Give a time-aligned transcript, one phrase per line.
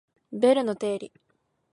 [0.33, 1.11] ベルの定理